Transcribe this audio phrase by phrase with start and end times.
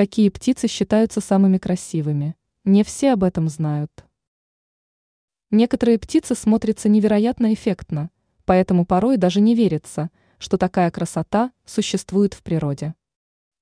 [0.00, 2.34] Какие птицы считаются самыми красивыми?
[2.64, 3.90] Не все об этом знают.
[5.50, 8.08] Некоторые птицы смотрятся невероятно эффектно,
[8.46, 12.94] поэтому порой даже не верится, что такая красота существует в природе.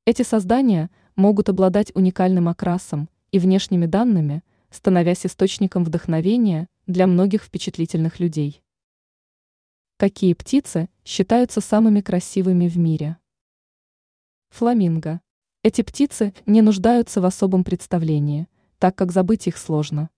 [0.04, 8.20] Эти создания могут обладать уникальным окрасом и внешними данными, становясь источником вдохновения для многих впечатлительных
[8.20, 8.62] людей.
[9.96, 13.16] Какие птицы считаются самыми красивыми в мире?
[14.50, 15.20] Фламинго.
[15.64, 18.46] Эти птицы не нуждаются в особом представлении,
[18.78, 20.08] так как забыть их сложно.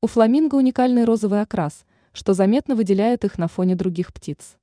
[0.00, 4.56] У фламинго уникальный розовый окрас, что заметно выделяет их на фоне других птиц.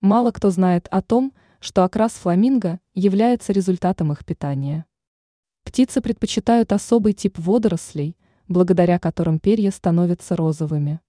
[0.00, 4.86] Мало кто знает о том, что окрас фламинго является результатом их питания.
[5.64, 8.16] Птицы предпочитают особый тип водорослей,
[8.46, 11.00] благодаря которым перья становятся розовыми.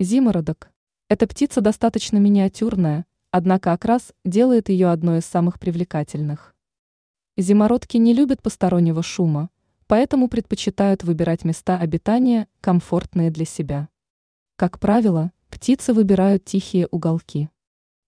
[0.00, 0.72] Зимородок.
[1.08, 6.55] Эта птица достаточно миниатюрная, однако окрас делает ее одной из самых привлекательных.
[7.38, 9.50] Зимородки не любят постороннего шума,
[9.86, 13.90] поэтому предпочитают выбирать места обитания, комфортные для себя.
[14.56, 17.50] Как правило, птицы выбирают тихие уголки.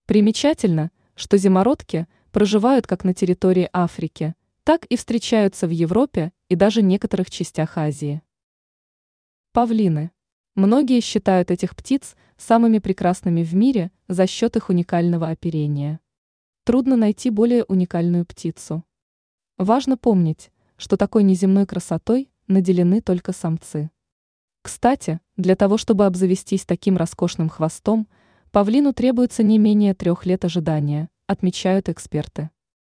[0.07, 6.81] Примечательно, что зимородки проживают как на территории Африки, так и встречаются в Европе и даже
[6.81, 8.23] некоторых частях Азии.
[9.51, 10.09] Павлины.
[10.55, 15.99] Многие считают этих птиц самыми прекрасными в мире за счет их уникального оперения.
[16.63, 18.83] Трудно найти более уникальную птицу.
[19.59, 23.91] Важно помнить, что такой неземной красотой наделены только самцы.
[24.61, 28.07] Кстати, для того, чтобы обзавестись таким роскошным хвостом,
[28.51, 32.51] павлину требуется не менее трех лет ожидания, отмечают эксперты.